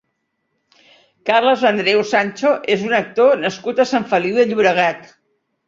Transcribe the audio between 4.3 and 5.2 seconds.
de Llobregat.